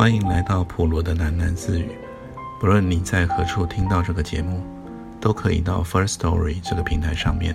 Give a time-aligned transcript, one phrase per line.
[0.00, 1.90] 欢迎来到普罗的喃喃自语。
[2.58, 4.62] 不论你在何处听到这个节目，
[5.20, 7.54] 都可以到 First Story 这个平台上面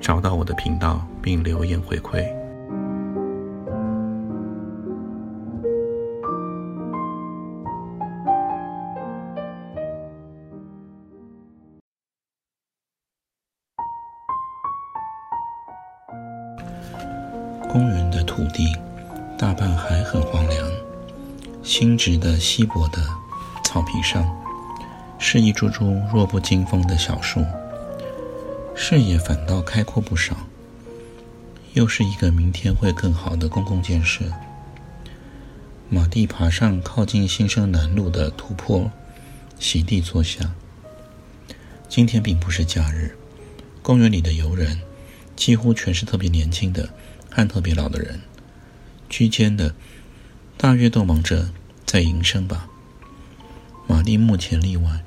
[0.00, 2.24] 找到我的频道，并留言回馈。
[17.68, 18.72] 公园的土地
[19.36, 20.64] 大半还很荒凉，
[21.62, 23.06] 新植的稀薄的
[23.64, 24.28] 草皮上
[25.18, 27.44] 是一株株弱不禁风的小树，
[28.74, 30.36] 视野反倒开阔不少。
[31.74, 34.24] 又是一个明天会更好的公共建设。
[35.88, 38.90] 马蒂爬上靠近新生南路的土坡，
[39.58, 40.52] 席地坐下。
[41.88, 43.16] 今天并不是假日，
[43.82, 44.80] 公园里的游人
[45.36, 46.90] 几乎全是特别年轻的。
[47.30, 48.20] 和特别老的人，
[49.08, 49.74] 居间的，
[50.56, 51.50] 大约都忙着
[51.84, 52.68] 在营生吧。
[53.86, 55.02] 马蒂目前例外。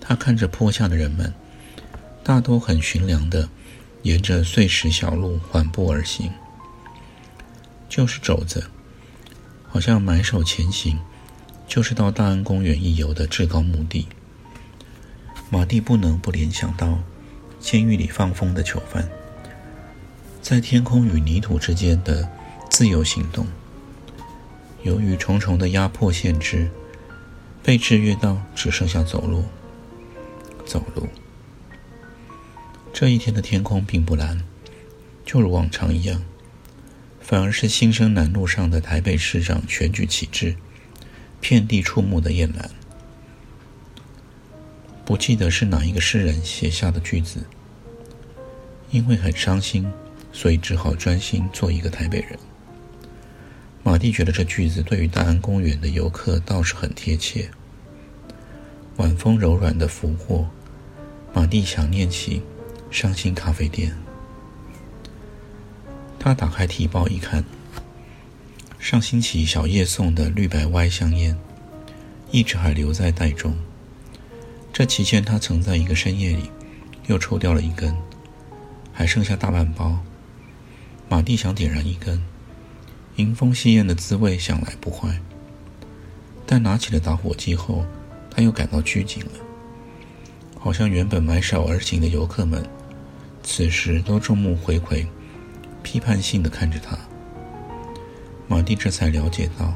[0.00, 1.34] 他看着坡下的人们，
[2.24, 3.46] 大都很寻良的，
[4.04, 6.32] 沿着碎石小路缓步而行，
[7.90, 8.62] 就是肘着，
[9.68, 10.98] 好像埋首前行，
[11.66, 14.08] 就是到大安公园一游的至高目的。
[15.50, 17.00] 马蒂不能不联想到
[17.60, 19.06] 监狱里放风的囚犯。
[20.40, 22.26] 在天空与泥土之间的
[22.70, 23.46] 自由行动，
[24.88, 26.70] 由于重重的压迫限制，
[27.62, 29.44] 被制约到只剩下走路。
[30.64, 31.06] 走路。
[32.92, 34.42] 这一天的天空并不蓝，
[35.26, 36.24] 就如往常一样，
[37.20, 40.56] 反而是新生南路上的台北市长选举旗帜，
[41.38, 42.70] 遍地触目的艳蓝。
[45.04, 47.44] 不记得是哪一个诗人写下的句子，
[48.90, 49.86] 因为很伤心。
[50.30, 52.38] 所以只好专心做一个台北人。
[53.82, 57.50] 马蒂觉得这句子对于大安公园的游客倒是很贴切。
[58.96, 60.48] 晚风柔软的拂过，
[61.32, 62.42] 马蒂想念起
[62.90, 63.96] 伤心咖啡店。
[66.18, 67.44] 他打开提包一看，
[68.78, 71.38] 上星期小叶送的绿白歪香烟，
[72.30, 73.56] 一直还留在袋中。
[74.72, 76.50] 这期间，他曾在一个深夜里
[77.06, 77.96] 又抽掉了一根，
[78.92, 79.98] 还剩下大半包。
[81.08, 82.20] 马蒂想点燃一根，
[83.18, 85.20] 迎风吸烟的滋味想来不坏。
[86.46, 87.84] 但拿起了打火机后，
[88.30, 89.32] 他又感到拘谨了，
[90.56, 92.64] 好像原本埋首而行的游客们，
[93.42, 95.04] 此时都众目睽睽、
[95.82, 96.96] 批判性的看着他。
[98.46, 99.74] 马蒂这才了解到，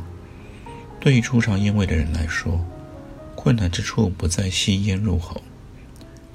[1.01, 2.65] 对于初尝烟味的人来说，
[3.35, 5.43] 困难之处不在吸烟入口，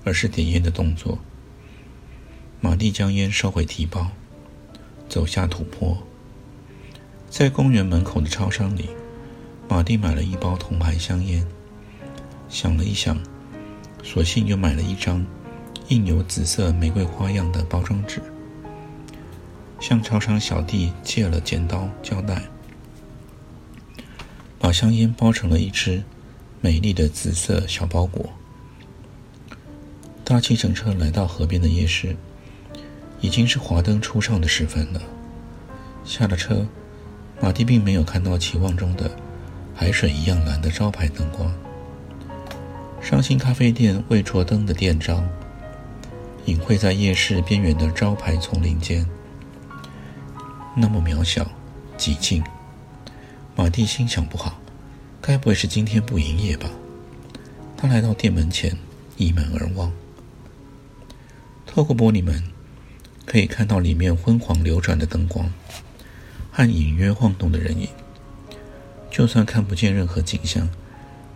[0.03, 1.17] 而是点烟的动作。
[2.59, 4.11] 马蒂将烟收回提包。
[5.09, 5.97] 走下土坡，
[7.29, 8.89] 在公园门口的超商里，
[9.67, 11.45] 马蒂买了一包铜牌香烟。
[12.49, 13.19] 想了一想，
[14.03, 15.25] 索性又买了一张
[15.89, 18.21] 印有紫色玫瑰花样的包装纸，
[19.79, 22.41] 向超商小弟借了剪刀、胶带，
[24.57, 26.03] 把香烟包成了一只
[26.61, 28.29] 美丽的紫色小包裹。
[30.23, 32.15] 搭计程车来到河边的夜市。
[33.19, 35.01] 已经是华灯初上的时分了。
[36.05, 36.67] 下了车，
[37.39, 39.09] 马蒂并没有看到期望中的
[39.75, 41.53] 海水一样蓝的招牌灯光。
[43.01, 45.23] 伤心咖啡店未着灯的店招，
[46.45, 49.07] 隐晦在夜市边缘的招牌丛林间，
[50.75, 51.49] 那么渺小、
[51.97, 52.43] 寂静。
[53.55, 54.59] 马蒂心想：不好，
[55.21, 56.69] 该不会是今天不营业吧？
[57.77, 58.75] 他来到店门前，
[59.17, 59.91] 倚门而望，
[61.65, 62.43] 透过玻璃门。
[63.25, 65.51] 可以看到里面昏黄流转的灯光
[66.57, 67.87] 和隐约晃动的人影。
[69.11, 70.67] 就算看不见任何景象，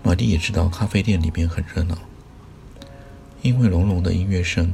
[0.02, 1.96] 马蒂也知道咖啡店里面很热闹，
[3.44, 4.74] 因为隆隆的音乐声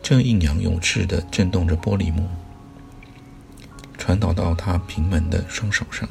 [0.00, 2.28] 正阴阳有致的震动着玻璃幕，
[3.98, 6.08] 传导到他平门的双手上。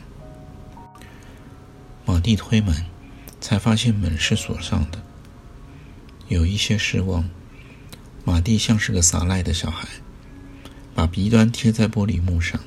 [2.04, 2.76] 马蒂推门，
[3.40, 5.02] 才发现门是锁上的，
[6.28, 7.30] 有一些失望。
[8.26, 9.88] 马蒂像是个撒赖的小孩。
[10.94, 12.60] 把鼻端贴在玻璃幕上，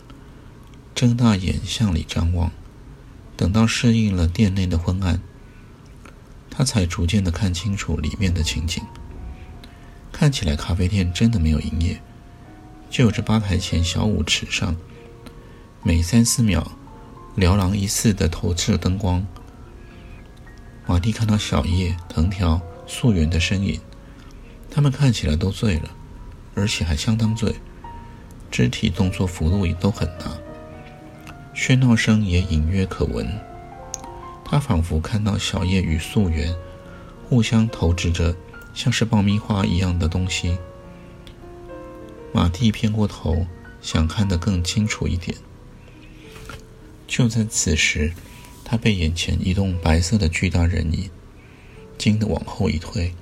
[0.95, 2.51] 睁大眼向里张望。
[3.37, 5.21] 等到适应了店内的昏暗，
[6.49, 8.81] 他才逐渐的看清楚里面的情景。
[10.13, 12.01] 看起来咖啡店真的没有营业，
[12.89, 14.77] 就有着吧台前小舞池上，
[15.83, 16.71] 每三四秒，
[17.37, 19.27] 嘹廊一似的投射灯光。
[20.87, 23.81] 马蒂看到小叶、藤条、素媛的身影，
[24.71, 25.91] 他们看起来都醉了，
[26.55, 27.57] 而且还相当醉。
[28.49, 30.27] 肢体动作幅度也都很大，
[31.55, 33.27] 喧闹声也隐约可闻。
[34.45, 36.55] 他仿佛看到小叶与素媛
[37.29, 38.35] 互相投掷着
[38.75, 40.59] 像是爆米花一样的东西。
[42.33, 43.47] 马蒂偏过头，
[43.81, 45.37] 想看得更清楚一点。
[47.07, 48.13] 就在此时，
[48.65, 51.09] 他被眼前一栋白色的巨大人影
[51.97, 53.15] 惊得往后一退。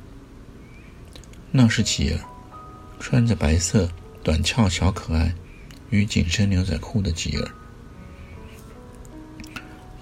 [1.51, 2.19] 那是吉尔，
[2.99, 3.91] 穿着白色
[4.23, 5.35] 短翘小可爱
[5.91, 7.49] 与紧身牛仔裤的吉尔。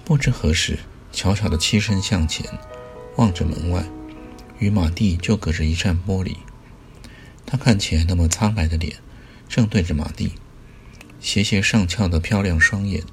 [0.03, 0.79] 不知何时，
[1.11, 2.45] 悄悄的栖身向前，
[3.15, 3.85] 望着门外，
[4.59, 6.37] 与马蒂就隔着一扇玻璃。
[7.45, 8.97] 他看起来那么苍白的脸，
[9.47, 10.33] 正对着马蒂，
[11.19, 13.03] 斜斜上翘的漂亮双眼，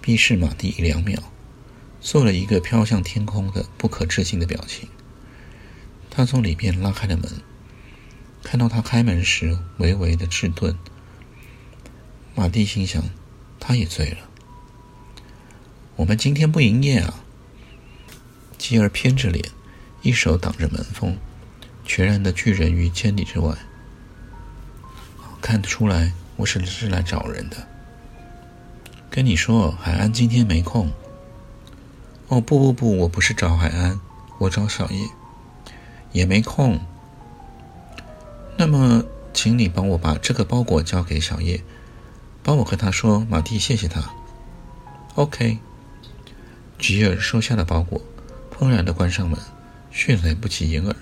[0.00, 1.20] 逼视马蒂一两秒，
[2.00, 4.88] 做了一个飘向天空的不可置信的表情。
[6.10, 7.28] 他从里面拉开了门，
[8.42, 10.76] 看到他开门时微微的迟钝。
[12.34, 13.02] 马蒂心想，
[13.58, 14.18] 他也醉了。
[15.96, 17.22] 我们今天不营业啊！
[18.58, 19.44] 吉尔偏着脸，
[20.02, 21.16] 一手挡着门缝，
[21.84, 23.56] 全然的拒人于千里之外。
[25.40, 27.68] 看得出来，我是是来找人的。
[29.08, 30.90] 跟你说，海安今天没空。
[32.26, 34.00] 哦，不不不，我不是找海安，
[34.38, 35.08] 我找小叶，
[36.10, 36.80] 也没空。
[38.56, 41.62] 那么，请你帮我把这个包裹交给小叶，
[42.42, 44.10] 帮我和他说，马蒂谢谢他。
[45.14, 45.58] OK。
[46.78, 48.00] 吉尔收下了包裹，
[48.50, 49.38] 怦然的关上门，
[49.90, 50.94] 迅雷不及掩耳。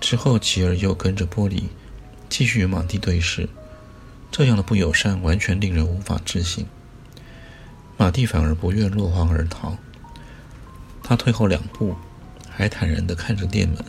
[0.00, 1.64] 之后，吉尔又跟着玻璃。
[2.28, 3.48] 继续与马蒂对视，
[4.30, 6.66] 这样的不友善完全令人无法置信。
[7.96, 9.78] 马蒂反而不愿落荒而逃，
[11.02, 11.96] 他退后两步，
[12.50, 13.82] 还坦然地看着店门，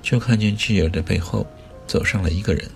[0.00, 1.44] 就看见吉尔的背后
[1.88, 2.70] 走上了一个人。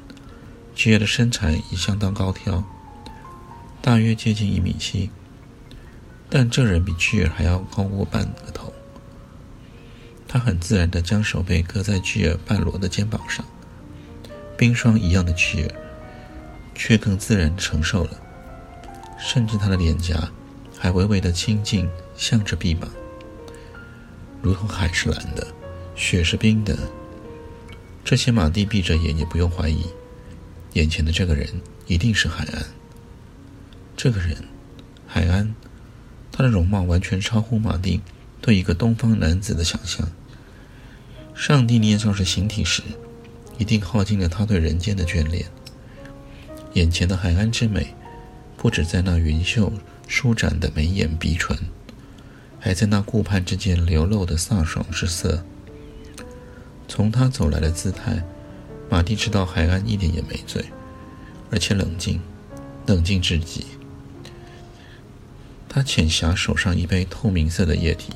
[0.74, 2.64] 吉尔的身材已相当高挑，
[3.80, 5.08] 大约接近一米七，
[6.30, 8.72] 但这人比吉尔还要高过半个头。
[10.28, 13.44] 他很自然地将手背搁在吉尔半裸的肩膀上。
[14.56, 15.74] 冰霜一样的巨儿，
[16.74, 18.10] 却更自然承受了，
[19.18, 20.30] 甚至他的脸颊
[20.78, 22.88] 还微微的亲近，向着臂膀，
[24.42, 25.46] 如同海是蓝的，
[25.96, 26.78] 雪是冰的。
[28.04, 29.86] 这些马蒂闭着眼也不用怀疑，
[30.74, 31.48] 眼前的这个人
[31.86, 32.62] 一定是海安。
[33.96, 34.36] 这个人，
[35.06, 35.54] 海安，
[36.40, 38.00] 他的容貌完全超乎马丁
[38.40, 40.10] 对一个东方男子的想象。
[41.34, 42.82] 上帝捏造着形体时。
[43.58, 45.44] 一定耗尽了他对人间的眷恋。
[46.72, 47.94] 眼前的海岸之美，
[48.56, 49.70] 不止在那云秀
[50.08, 51.54] 舒展的眉眼鼻唇，
[52.58, 55.44] 还在那顾盼之间流露的飒爽之色。
[56.88, 58.24] 从他走来的姿态，
[58.88, 60.64] 马蒂知道海岸一点也没醉，
[61.50, 62.18] 而且冷静，
[62.86, 63.66] 冷静至极。
[65.72, 68.12] 他浅狭手上一杯透明色的液体，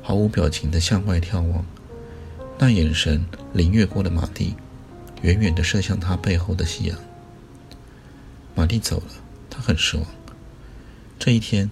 [0.00, 1.62] 毫无表情地向外眺望。
[2.58, 3.22] 那眼神
[3.52, 4.54] 凌越过了马蒂，
[5.20, 6.98] 远远地射向他背后的夕阳。
[8.54, 9.08] 马蒂走了，
[9.50, 10.06] 他很失望。
[11.18, 11.70] 这一天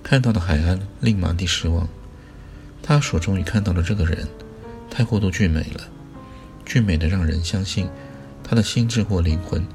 [0.00, 1.88] 看到的海岸令马蒂失望。
[2.80, 4.28] 他所终于看到的这个人，
[4.88, 5.88] 太过度俊美了，
[6.64, 7.88] 俊美的让人相信
[8.44, 9.66] 他的心智或灵魂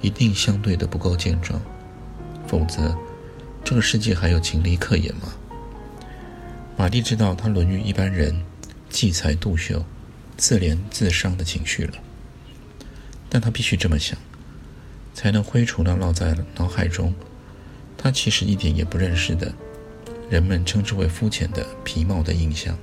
[0.00, 1.60] 一定相对的不够健壮，
[2.46, 2.96] 否则
[3.64, 5.32] 这个世界还有情理可言吗？
[6.76, 8.44] 马蒂知道他沦于一般人
[8.90, 9.84] 忌才妒秀。
[10.36, 11.94] 自怜自伤的情绪了，
[13.30, 14.18] 但他必须这么想，
[15.14, 17.14] 才能挥除那烙在脑海中，
[17.96, 19.54] 他其实一点也不认识的，
[20.28, 22.76] 人们称之为肤浅的皮毛的印象。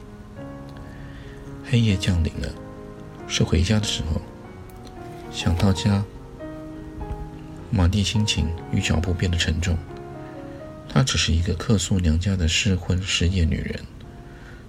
[1.70, 2.48] 黑夜降临了，
[3.28, 4.22] 是回家的时候。
[5.30, 6.02] 想到家，
[7.70, 9.78] 马蒂心情与脚步变得沉重。
[10.94, 13.80] 她只是一个客宿娘家的失婚失业女人，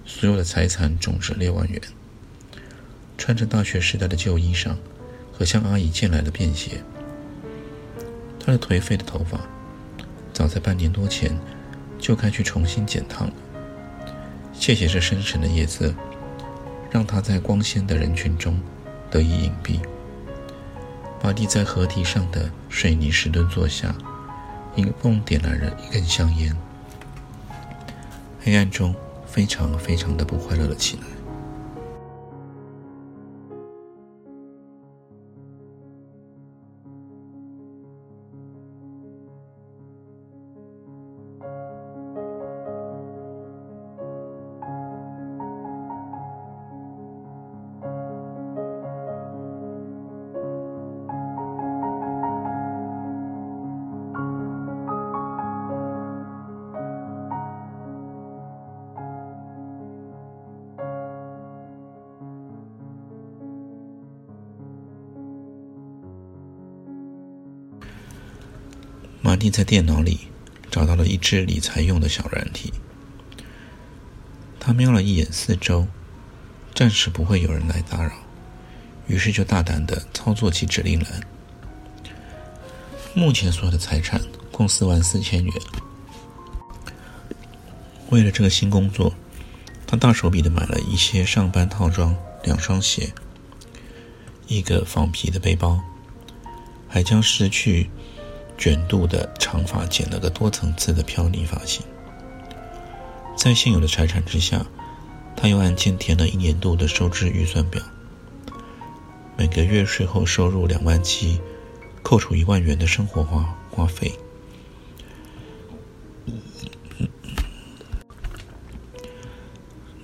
[0.05, 1.81] 所有的财产总值六万元。
[3.17, 4.73] 穿着大学时代的旧衣裳
[5.33, 6.81] 和向阿姨借来的便鞋，
[8.39, 9.37] 她的颓废的头发
[10.31, 11.37] 早在半年多前
[11.99, 13.33] 就该去重新剪烫了。
[14.53, 15.93] 谢谢这深沉的夜色，
[16.89, 18.57] 让她在光鲜的人群中
[19.11, 19.81] 得以隐蔽。
[21.21, 23.93] 马蒂在河堤上的水泥石墩坐下，
[24.75, 26.55] 迎风点燃了一根香烟。
[28.41, 28.93] 黑暗中，
[29.25, 31.03] 非常非常的不快乐了起来。
[69.25, 70.19] 马蒂在电脑里
[70.69, 72.73] 找到了一支理财用的小软体。
[74.59, 75.87] 他瞄了一眼四周，
[76.75, 78.11] 暂时不会有人来打扰，
[79.07, 81.21] 于是就大胆的操作起指令栏。
[83.13, 85.53] 目前所有的财产共四万四千元。
[88.09, 89.13] 为了这个新工作，
[89.87, 92.13] 他大手笔的买了一些上班套装、
[92.43, 93.13] 两双鞋、
[94.47, 95.79] 一个仿皮的背包，
[96.89, 97.89] 还将失去。
[98.63, 101.85] 卷度的长发剪了个多层次的飘逸发型，
[103.35, 104.65] 在现有的财产之下，
[105.35, 107.83] 他又按键填了一年度的收支预算表。
[109.35, 111.41] 每个月税后收入两万七，
[112.03, 114.17] 扣除一万元的生活花花费，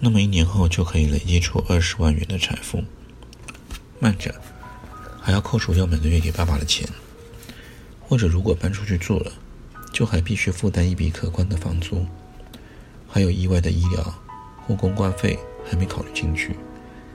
[0.02, 2.84] 那么一年后就可以累积出二十万元的财富。
[4.00, 4.36] 慢着，
[5.22, 6.86] 还要扣除掉每个月给爸爸的钱。
[8.10, 9.32] 或者，如果搬出去住了，
[9.94, 12.08] 就还必须负担一笔可观的房租，
[13.08, 14.20] 还有意外的医疗
[14.66, 16.56] 或公关费还没考虑进去。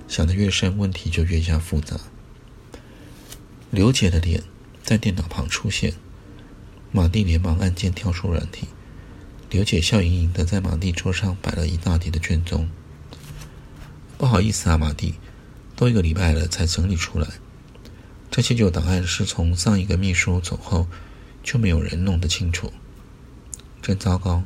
[0.06, 1.98] 想得越深，问题就越加复杂。
[3.72, 4.44] 刘姐的脸
[4.84, 5.94] 在电脑旁出现，
[6.92, 8.68] 马蒂连忙按键跳出软体。
[9.50, 12.70] 刘姐笑盈盈的在马蒂桌上摆了一大叠的卷宗。
[14.16, 15.14] 不好意思啊，马蒂，
[15.74, 17.26] 都一个礼拜了才整理出来。
[18.34, 20.88] 这些旧档案是从上一个秘书走后
[21.44, 22.72] 就没有人弄得清楚，
[23.80, 24.42] 真糟糕。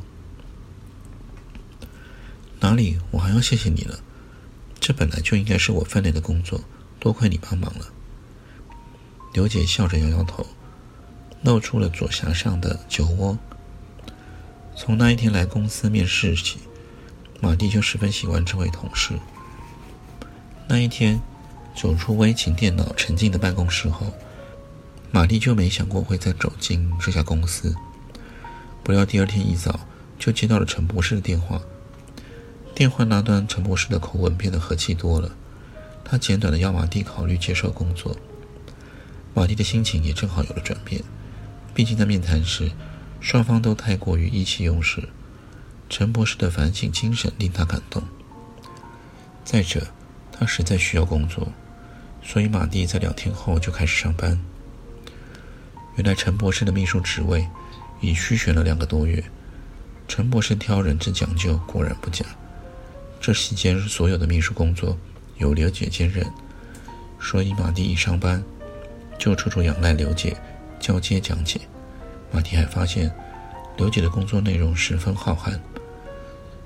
[2.60, 2.98] 哪里？
[3.10, 3.98] 我还要谢谢你了。
[4.78, 6.60] 这本来就应该是我分内的工作，
[7.00, 7.86] 多亏你帮忙了。
[9.32, 10.46] 刘姐笑着摇摇头，
[11.42, 13.38] 露出了左颊上的酒窝。
[14.76, 16.58] 从那一天来公司面试起，
[17.40, 19.18] 马蒂就十分喜欢这位同事。
[20.68, 21.18] 那一天。
[21.80, 24.12] 走出微型电脑沉静的办公室后，
[25.12, 27.72] 玛丽就没想过会再走进这家公司。
[28.82, 29.78] 不料第二天一早
[30.18, 31.62] 就接到了陈博士的电话。
[32.74, 35.30] 电话那端，陈博士的口吻变得和气多了。
[36.04, 38.16] 他简短的要马蒂考虑接受工作。
[39.32, 41.00] 马蒂的心情也正好有了转变。
[41.74, 42.72] 毕竟在面谈时，
[43.20, 45.08] 双方都太过于意气用事。
[45.88, 48.02] 陈博士的反省精神令他感动。
[49.44, 49.86] 再者，
[50.32, 51.46] 他实在需要工作。
[52.22, 54.38] 所以，马蒂在两天后就开始上班。
[55.96, 57.48] 原来，陈博士的秘书职位
[58.00, 59.24] 已虚悬了两个多月。
[60.06, 62.24] 陈博士挑人之讲究果然不假。
[63.20, 64.96] 这期间，所有的秘书工作
[65.38, 66.24] 由刘姐兼任，
[67.20, 68.42] 所以马蒂一上班
[69.18, 70.36] 就处处仰赖刘姐
[70.78, 71.60] 交接讲解。
[72.30, 73.10] 马蒂还发现，
[73.76, 75.58] 刘姐的工作内容十分浩瀚，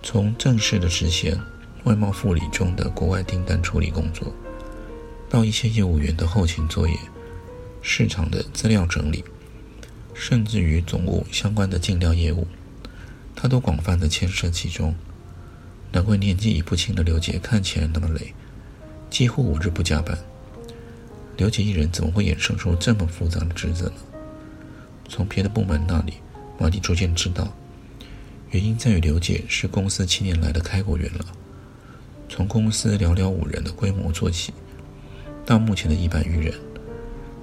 [0.03, 1.41] 从正式的执行
[1.85, 4.33] 外贸副理中的国外订单处理工作。
[5.33, 6.95] 到一些业务员的后勤作业、
[7.81, 9.25] 市场的资料整理，
[10.13, 12.47] 甚至与总务相关的进料业务，
[13.35, 14.95] 他都广泛的牵涉其中。
[15.91, 18.35] 难怪年纪已不轻的刘姐看起来那么累，
[19.09, 20.19] 几乎五日不加班。
[21.39, 23.95] 刘姐一人怎么会衍生出这么复杂的职责呢？
[25.09, 26.13] 从别的部门那里，
[26.59, 27.51] 马蒂逐渐知道，
[28.51, 31.25] 原因在于刘姐是公司七年来的开国元老，
[32.29, 34.53] 从公司寥寥五人的规模做起。
[35.53, 36.55] 到目前的一百余人，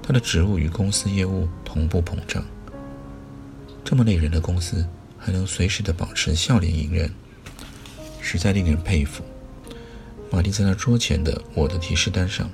[0.01, 2.43] 他的职务与公司业务同步膨胀。
[3.85, 4.83] 这么累人的公司
[5.15, 7.13] 还能随时的保持笑脸迎人，
[8.19, 9.23] 实在令人佩服。
[10.31, 12.49] 玛丽在那桌前的我的提示单上，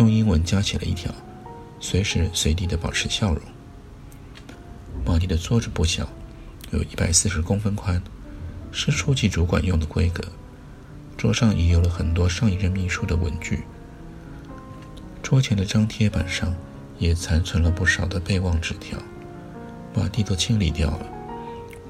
[0.00, 1.14] 用英文加写了一条：
[1.78, 3.40] 随时随地的保持笑容。
[5.06, 6.08] 玛丽的桌子不小，
[6.72, 8.02] 有一百四十公分宽，
[8.72, 10.24] 是初级主管用的规格。
[11.16, 13.62] 桌上遗留了很多上一任秘书的文具。
[15.22, 16.54] 桌前的张贴板上
[16.98, 18.98] 也残存了不少的备忘纸条，
[19.94, 21.06] 马蒂都清理掉了，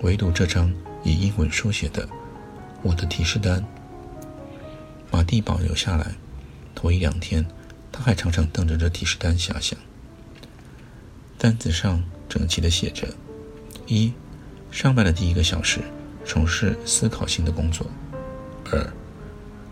[0.03, 0.73] 唯独这张
[1.03, 2.09] 以英文书写的
[2.83, 3.65] “我的提示单”，
[5.11, 6.15] 马蒂保留下来。
[6.75, 7.45] 头一两天，
[7.91, 9.79] 他还常常瞪着这提示单遐想。
[11.39, 13.09] 单子上整齐地写着：
[13.87, 14.13] 一、
[14.71, 15.81] 上班的第一个小时，
[16.25, 17.87] 从事思考性的工作；
[18.71, 18.93] 二、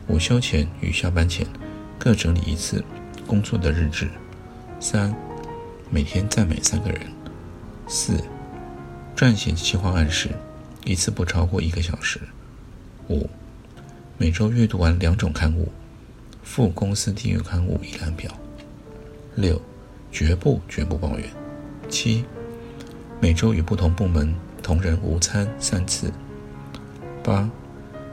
[0.09, 1.47] 午休前与下班前
[1.99, 2.85] 各整理一次。
[3.31, 4.11] 工作的日志，
[4.81, 5.15] 三，
[5.89, 7.01] 每天赞美三个人，
[7.87, 8.21] 四，
[9.15, 10.31] 撰写计划案时，
[10.85, 12.19] 一次不超过一个小时，
[13.09, 13.31] 五，
[14.19, 15.71] 每周阅读完两种刊物，
[16.43, 18.29] 附公司订阅刊物一览表，
[19.37, 19.63] 六，
[20.11, 21.25] 绝不绝不抱怨，
[21.89, 22.25] 七，
[23.21, 26.13] 每周与不同部门同仁午餐三次，
[27.23, 27.49] 八，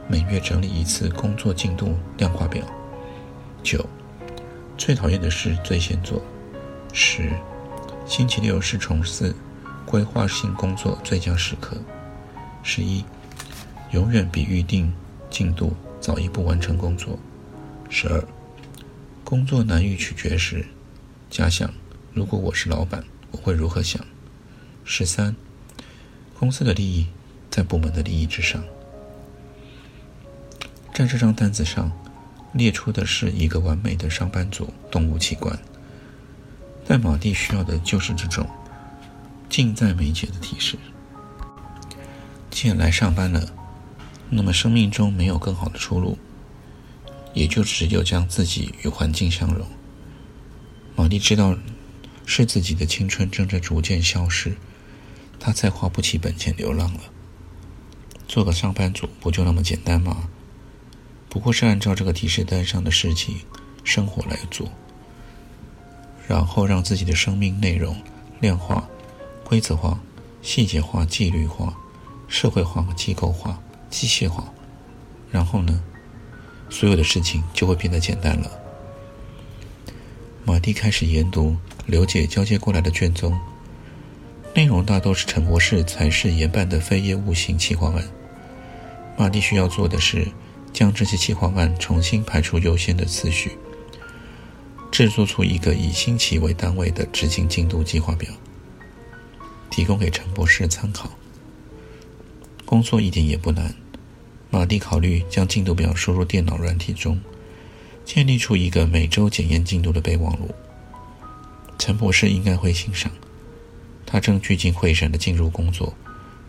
[0.08, 2.64] 每月整理一次工作进度量化表，
[3.64, 3.84] 九。
[4.78, 6.22] 最讨厌的事最先做。
[6.94, 7.32] 十，
[8.06, 9.36] 星期六是重四，
[9.86, 11.76] 规划性工作最佳时刻。
[12.62, 13.04] 十一，
[13.92, 14.94] 永远比预定
[15.30, 17.18] 进度早一步完成工作。
[17.90, 18.24] 十二，
[19.24, 20.64] 工作难于取决时，
[21.30, 21.74] 假想
[22.14, 24.00] 如果我是老板，我会如何想？
[24.86, 25.36] 十三，
[26.38, 27.08] 公司的利益
[27.50, 28.64] 在部门的利益之上。
[30.94, 31.92] 在这张单子上
[32.58, 35.58] 列出的是一个完美的上班族动物器官，
[36.86, 38.48] 但马蒂需要的就是这种
[39.50, 40.78] 近在眉睫的提示。
[42.50, 43.54] 既然来上班了，
[44.30, 46.18] 那么生命中没有更好的出路，
[47.34, 49.68] 也就只有将自己与环境相融。
[50.96, 51.56] 马蒂知道
[52.26, 54.58] 是自己的青春正在逐渐消失，
[55.40, 57.02] 他再花不起本钱流浪了。
[58.28, 60.28] 做个上班族不就那么简单吗？
[61.38, 63.38] 不过是按照这个提示单上的事情、
[63.84, 64.68] 生活来做，
[66.28, 67.96] 然后让自己的生命内容
[68.40, 68.90] 量化、
[69.44, 70.00] 规则化、
[70.42, 71.72] 细节化、纪律化、
[72.28, 74.52] 社会化、机构化、机械化，
[75.30, 75.80] 然后呢，
[76.72, 78.50] 所有的事情就会变得简单了。
[80.44, 83.40] 马蒂开始研读刘姐交接过来的卷宗，
[84.56, 88.04] 内容大都是陈博士才是研办的非业务型企划案。
[89.16, 90.28] 马蒂需要做的是。
[90.78, 93.58] 将这些计划案重新排出优先的次序，
[94.92, 98.32] 制作出一个以星期为单位的执行进度计划表，
[99.72, 101.10] 提供给陈博士参考。
[102.64, 103.74] 工作一点也不难。
[104.52, 107.20] 马蒂考虑将进度表输入电脑软体中，
[108.06, 110.54] 建立出一个每周检验进度的备忘录。
[111.80, 113.12] 陈博士应该会欣赏。
[114.06, 115.96] 他正聚精会神地进入工作，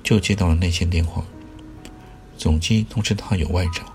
[0.04, 1.24] 就接到了内线电话，
[2.36, 3.90] 总机通知他有外找。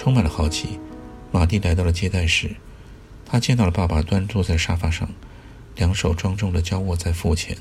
[0.00, 0.80] 充满了好奇，
[1.30, 2.56] 马蒂来到了接待室。
[3.26, 5.10] 他见到了爸爸端坐在沙发上，
[5.76, 7.58] 两手庄重地交握在腹前。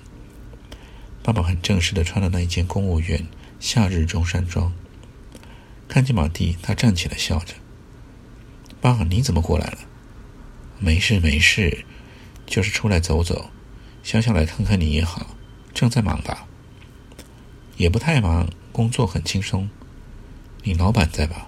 [1.22, 3.28] 爸爸很正式地穿了那一件公务员
[3.60, 4.72] 夏日中山装。
[5.90, 7.56] 看见马蒂，他站起来笑着
[8.80, 9.80] ：“爸，你怎么过来了
[10.80, 11.84] ？”“没事没事，
[12.46, 13.50] 就是出来走走，
[14.02, 15.36] 想想来看看你也好。
[15.74, 16.48] 正在忙吧
[17.76, 19.70] ？”“也不太忙，工作很轻松。
[20.64, 21.48] ”“你老板在吧？”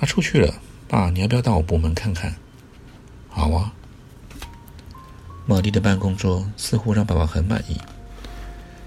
[0.00, 0.54] 他出去了，
[0.88, 2.34] 爸，你要不要到我部门看看？
[3.28, 3.74] 好啊。
[5.44, 7.78] 马蒂的办公桌似乎让爸爸很满意。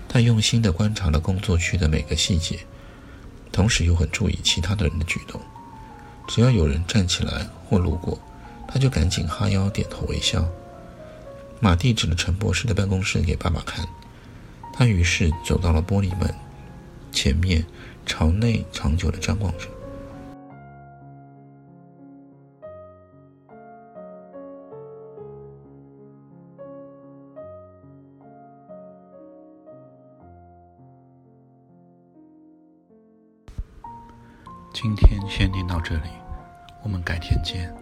[0.09, 2.61] 他用心的观察了工作区的每个细节，
[3.51, 5.39] 同时又很注意其他的人的举动。
[6.27, 8.17] 只要有人站起来或路过，
[8.67, 10.43] 他就赶紧哈腰、点头、微笑。
[11.59, 13.87] 马蒂指了陈博士的办公室给爸爸看。
[14.73, 16.33] 他于是走到了玻璃门
[17.11, 17.63] 前面，
[18.03, 19.67] 朝内长久的张望着。
[34.83, 36.09] 今天先念到这里，
[36.81, 37.73] 我们改天见。